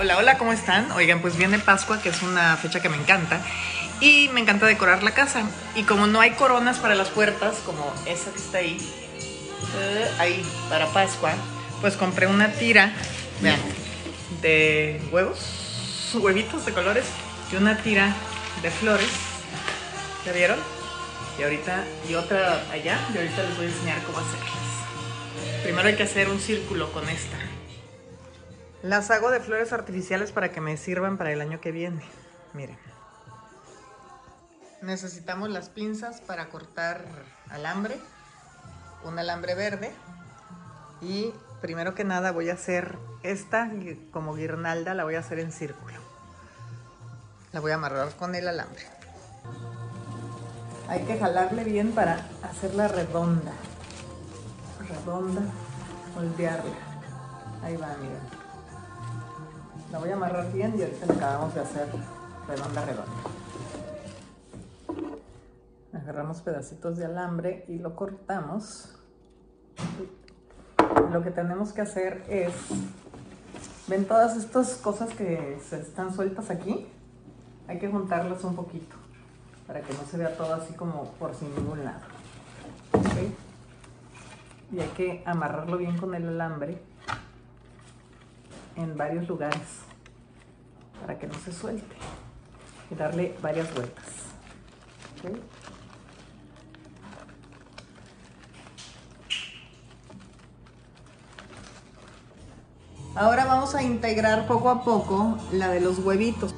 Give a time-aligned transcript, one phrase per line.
[0.00, 0.90] Hola, hola, ¿cómo están?
[0.92, 3.38] Oigan, pues viene Pascua, que es una fecha que me encanta.
[4.00, 5.42] Y me encanta decorar la casa.
[5.74, 8.78] Y como no hay coronas para las puertas, como esa que está ahí,
[9.78, 11.34] eh, ahí, para Pascua,
[11.82, 12.94] pues compré una tira,
[13.42, 13.60] vean,
[14.40, 17.04] de huevos, huevitos de colores,
[17.52, 18.14] y una tira
[18.62, 19.10] de flores.
[20.24, 20.58] ¿Ya vieron?
[21.38, 25.62] Y ahorita, y otra allá, y ahorita les voy a enseñar cómo hacerlas.
[25.62, 27.36] Primero hay que hacer un círculo con esta.
[28.82, 32.02] Las hago de flores artificiales para que me sirvan para el año que viene.
[32.54, 32.78] Miren.
[34.80, 37.04] Necesitamos las pinzas para cortar
[37.50, 38.00] alambre,
[39.04, 39.92] un alambre verde
[41.02, 43.70] y primero que nada voy a hacer esta
[44.10, 45.98] como guirnalda, la voy a hacer en círculo.
[47.52, 48.82] La voy a amarrar con el alambre.
[50.88, 53.52] Hay que jalarle bien para hacerla redonda.
[54.88, 55.42] Redonda,
[56.14, 56.76] moldearla.
[57.62, 58.49] Ahí va, miren.
[59.90, 61.88] La voy a amarrar bien y ahorita la acabamos de hacer
[62.46, 63.12] redonda, redonda.
[65.92, 68.96] Agarramos pedacitos de alambre y lo cortamos.
[71.10, 72.52] Lo que tenemos que hacer es,
[73.88, 76.86] ven todas estas cosas que se están sueltas aquí,
[77.66, 78.94] hay que juntarlas un poquito
[79.66, 82.00] para que no se vea todo así como por sin ningún lado.
[84.72, 86.89] Y hay que amarrarlo bien con el alambre
[88.76, 89.80] en varios lugares
[91.00, 91.96] para que no se suelte
[92.90, 94.04] y darle varias vueltas.
[103.14, 106.54] Ahora vamos a integrar poco a poco la de los huevitos.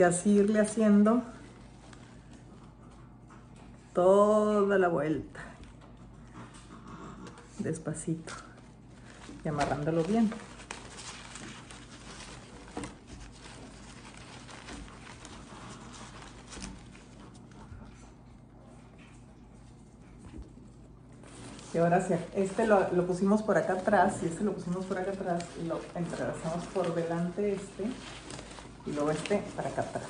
[0.00, 1.22] Y así irle haciendo
[3.92, 5.40] toda la vuelta.
[7.58, 8.32] Despacito.
[9.44, 10.32] Y amarrándolo bien.
[21.74, 24.96] Y ahora sí, este lo, lo, pusimos por acá atrás y este lo pusimos por
[24.96, 27.84] acá atrás y lo entrelazamos por delante este
[28.86, 30.08] y luego este para acá atrás.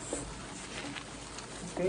[1.72, 1.84] ¿Ok?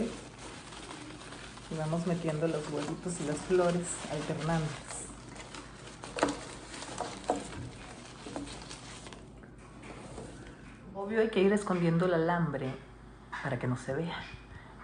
[1.72, 4.92] Y vamos metiendo los huevitos y las flores alternantes.
[10.94, 12.74] Obvio hay que ir escondiendo el alambre
[13.44, 14.18] para que no se vea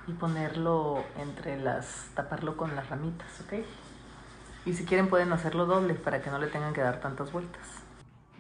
[0.08, 3.66] y ponerlo entre las, taparlo con las ramitas, ¿ok?
[4.66, 7.66] Y si quieren pueden hacerlo doble para que no le tengan que dar tantas vueltas.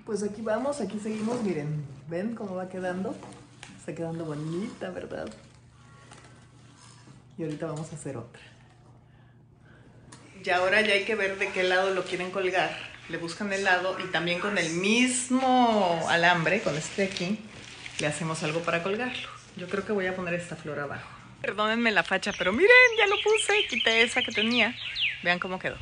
[0.06, 3.13] Pues aquí vamos, aquí seguimos, miren, ¿ven cómo va quedando?
[3.87, 5.29] Está quedando bonita, ¿verdad?
[7.37, 8.41] Y ahorita vamos a hacer otra.
[10.43, 12.69] Y ahora ya hay que ver de qué lado lo quieren colgar.
[13.07, 17.39] Le buscan el lado y también con el mismo alambre, con este aquí,
[18.01, 19.29] le hacemos algo para colgarlo.
[19.56, 21.07] Yo creo que voy a poner esta flor abajo.
[21.41, 24.75] Perdónenme la facha, pero miren, ya lo puse, quité esa que tenía.
[25.23, 25.77] Vean cómo quedó.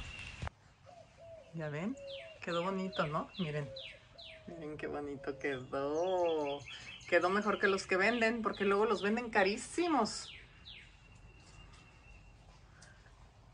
[1.55, 1.97] ¿Ya ven?
[2.43, 3.31] Quedó bonito, ¿no?
[3.39, 3.67] Miren.
[4.45, 6.61] Miren qué bonito quedó.
[7.07, 10.29] Quedó mejor que los que venden, porque luego los venden carísimos.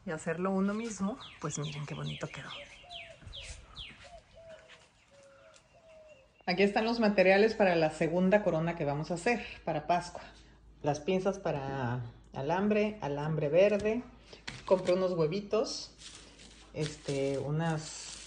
[0.06, 2.50] Y hacerlo uno mismo, pues miren qué bonito quedó.
[6.46, 10.24] Aquí están los materiales para la segunda corona que vamos a hacer para Pascua.
[10.82, 12.02] Las pinzas para
[12.34, 14.02] alambre, alambre verde.
[14.66, 15.92] Compré unos huevitos,
[16.74, 18.18] este, unas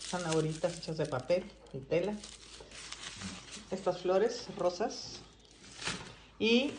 [0.00, 2.14] zanahoritas hechas de papel y tela
[3.70, 5.20] estas flores rosas
[6.38, 6.72] y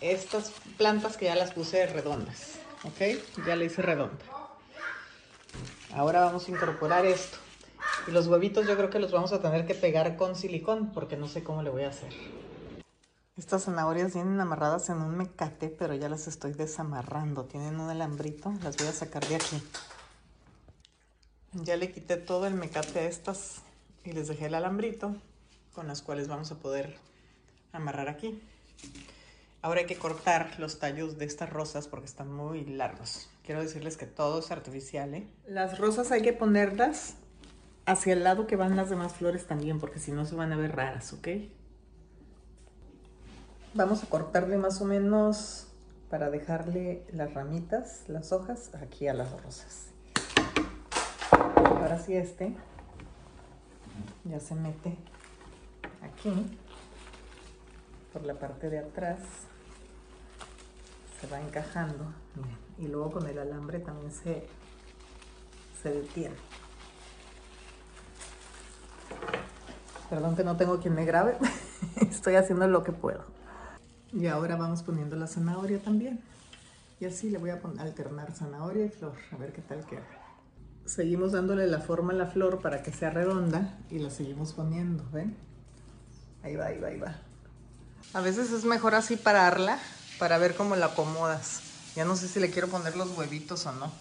[0.00, 2.54] estas plantas que ya las puse redondas,
[2.84, 3.46] ¿ok?
[3.46, 4.24] Ya le hice redonda.
[5.92, 7.38] Ahora vamos a incorporar esto.
[8.06, 11.16] Y los huevitos yo creo que los vamos a tener que pegar con silicón porque
[11.16, 12.12] no sé cómo le voy a hacer.
[13.36, 17.44] Estas zanahorias vienen amarradas en un mecate, pero ya las estoy desamarrando.
[17.44, 19.62] Tienen un alambrito, las voy a sacar de aquí.
[21.52, 23.62] Ya le quité todo el mecate a estas
[24.04, 25.14] y les dejé el alambrito
[25.74, 26.96] con las cuales vamos a poder
[27.72, 28.42] amarrar aquí.
[29.60, 33.28] Ahora hay que cortar los tallos de estas rosas porque están muy largos.
[33.44, 35.26] Quiero decirles que todo es artificial, ¿eh?
[35.46, 37.14] Las rosas hay que ponerlas
[37.86, 40.56] hacia el lado que van las demás flores también porque si no se van a
[40.56, 41.28] ver raras, ¿ok?
[43.74, 45.66] Vamos a cortarle más o menos
[46.08, 49.88] para dejarle las ramitas, las hojas, aquí a las rosas.
[51.56, 52.54] Ahora sí este
[54.24, 54.96] ya se mete
[56.02, 56.32] aquí
[58.12, 59.20] por la parte de atrás
[61.20, 62.12] se va encajando
[62.78, 64.46] y luego con el alambre también se,
[65.82, 66.36] se detiene
[70.08, 71.36] perdón que no tengo quien me grabe
[71.96, 73.38] estoy haciendo lo que puedo
[74.12, 76.20] y ahora vamos poniendo la zanahoria también.
[77.00, 80.06] Y así le voy a alternar zanahoria y flor, a ver qué tal queda.
[80.84, 85.04] Seguimos dándole la forma a la flor para que sea redonda y la seguimos poniendo,
[85.12, 85.36] ¿ven?
[86.48, 87.14] Ahí va, ahí va, ahí va.
[88.14, 89.78] A veces es mejor así pararla
[90.18, 91.60] para ver cómo la acomodas.
[91.94, 93.92] Ya no sé si le quiero poner los huevitos o no.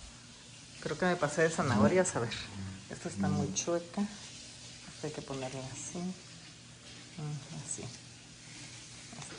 [0.80, 2.34] Creo que me pasé de zanahorias, a ver.
[2.90, 4.02] Esta está muy chueca.
[4.02, 6.00] Esta hay que ponerla así.
[7.66, 7.84] Así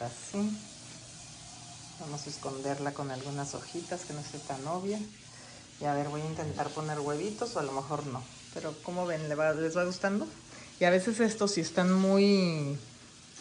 [0.04, 0.58] así.
[2.00, 5.00] Vamos a esconderla con algunas hojitas que no esté tan obvia.
[5.80, 8.22] Y a ver, voy a intentar poner huevitos o a lo mejor no.
[8.52, 10.28] Pero como ven, ¿les va, gustando?
[10.78, 12.76] Y a veces estos si están muy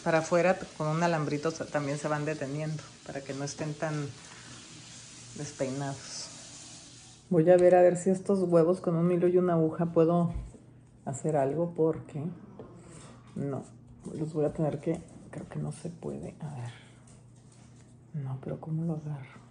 [0.07, 4.07] para afuera, con un alambrito también se van deteniendo para que no estén tan
[5.35, 6.29] despeinados.
[7.29, 10.31] Voy a ver a ver si estos huevos con un hilo y una aguja puedo
[11.03, 12.23] hacer algo porque
[13.35, 13.65] no,
[14.17, 16.35] los voy a tener que Creo que no se puede.
[16.39, 16.71] A ver.
[18.23, 19.41] No, pero ¿cómo lo agarro?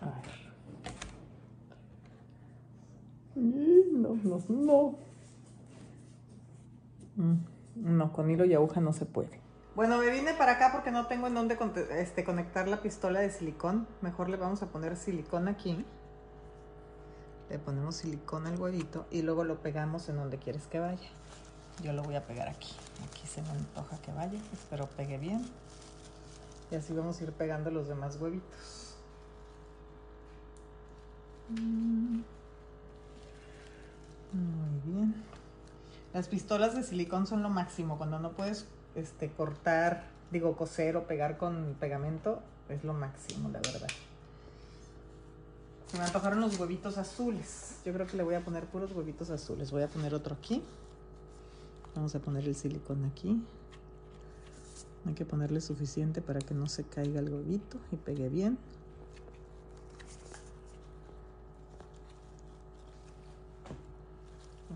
[0.00, 0.32] A ver.
[3.34, 5.11] No, no, no.
[7.82, 9.40] No, con hilo y aguja no se puede.
[9.74, 11.58] Bueno, me vine para acá porque no tengo en dónde
[11.98, 13.88] este, conectar la pistola de silicón.
[14.02, 15.84] Mejor le vamos a poner silicón aquí.
[17.50, 21.08] Le ponemos silicón al huevito y luego lo pegamos en donde quieres que vaya.
[21.82, 22.72] Yo lo voy a pegar aquí.
[23.10, 24.38] Aquí se me antoja que vaya.
[24.52, 25.44] Espero pegue bien.
[26.70, 28.96] Y así vamos a ir pegando los demás huevitos.
[31.48, 32.22] Mm.
[34.32, 35.14] Muy bien.
[36.14, 37.96] Las pistolas de silicón son lo máximo.
[37.96, 43.60] Cuando no puedes este, cortar, digo, coser o pegar con pegamento, es lo máximo, la
[43.60, 43.88] verdad.
[45.86, 47.80] Se me antojaron los huevitos azules.
[47.84, 49.70] Yo creo que le voy a poner puros huevitos azules.
[49.70, 50.62] Voy a poner otro aquí.
[51.94, 53.42] Vamos a poner el silicón aquí.
[55.06, 58.56] Hay que ponerle suficiente para que no se caiga el huevito y pegue bien.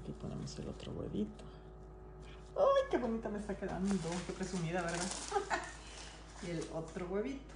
[0.02, 0.12] Aquí
[0.86, 1.44] otro huevito.
[2.56, 3.94] ¡Ay, qué bonita me está quedando!
[4.26, 5.00] Qué presumida, ¿verdad?
[6.46, 7.54] y el otro huevito.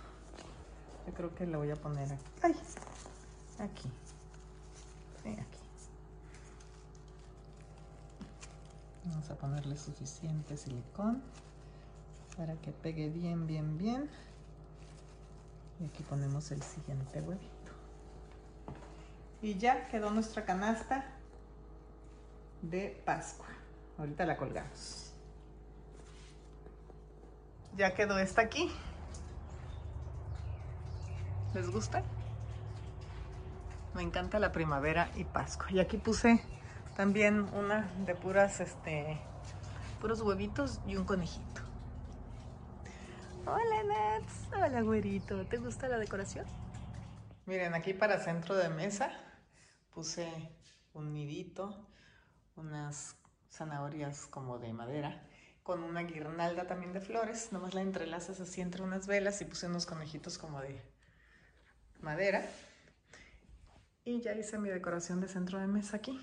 [1.07, 2.25] Yo creo que lo voy a poner aquí.
[2.43, 2.55] ¡Ay!
[3.59, 3.89] Aquí.
[5.25, 5.59] aquí.
[9.05, 11.23] Vamos a ponerle suficiente silicón
[12.37, 14.11] para que pegue bien, bien, bien.
[15.81, 17.49] Y aquí ponemos el siguiente huevito.
[19.41, 21.20] Y ya quedó nuestra canasta
[22.63, 23.49] de Pascua.
[23.99, 25.13] Ahorita la colgamos.
[27.77, 28.71] Ya quedó esta aquí.
[31.55, 32.03] ¿Les gusta?
[33.95, 35.67] Me encanta la primavera y Pascua.
[35.71, 36.41] Y aquí puse
[36.97, 39.19] también una de puras, este,
[40.01, 41.63] puros huevitos y un conejito.
[43.47, 46.45] Hola Nats, hola güerito, ¿te gusta la decoración?
[47.47, 49.11] Miren, aquí para centro de mesa
[49.93, 50.29] puse
[50.93, 51.90] un nidito,
[52.61, 53.17] unas
[53.51, 55.23] zanahorias como de madera,
[55.63, 59.67] con una guirnalda también de flores, nomás la entrelazas así entre unas velas y puse
[59.67, 60.81] unos conejitos como de
[62.01, 62.49] madera.
[64.05, 66.19] Y ya hice mi decoración de centro de mesa aquí.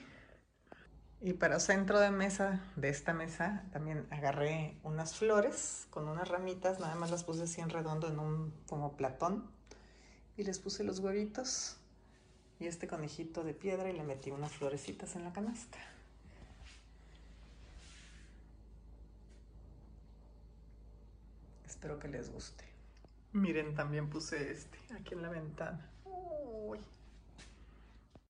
[1.19, 6.79] Y para centro de mesa, de esta mesa, también agarré unas flores con unas ramitas,
[6.79, 9.49] nada más las puse así en redondo en un como platón.
[10.35, 11.77] Y les puse los huevitos
[12.59, 15.77] y este conejito de piedra y le metí unas florecitas en la canasta.
[21.77, 22.63] Espero que les guste.
[23.33, 25.87] Miren, también puse este aquí en la ventana.
[26.05, 26.79] Uy.